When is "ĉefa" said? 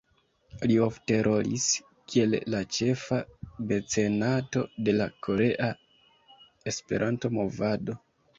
2.77-3.19